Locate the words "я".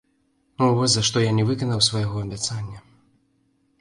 1.25-1.31